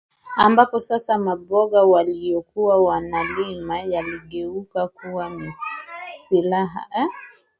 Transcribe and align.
ambapo 0.35 0.79
sasa 0.79 1.19
maboga 1.19 1.83
waliyokuwa 1.83 2.81
wanalima 2.81 3.79
yaligeuka 3.79 4.87
kuwa 4.87 5.31
silaha 6.25 6.85